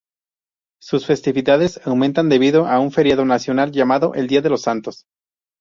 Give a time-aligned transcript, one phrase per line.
[0.81, 5.05] Sus festividades aumentan debido a un feriado nacional llamado "el día de los santos".